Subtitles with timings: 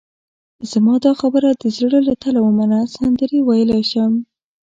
[0.71, 4.13] زما دا خبره د زړه له تله ومنه، سندرې ویلای شم.